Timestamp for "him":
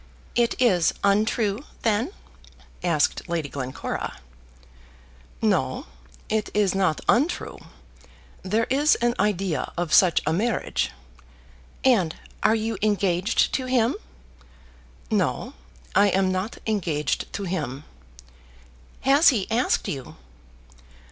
13.67-13.93, 17.43-17.83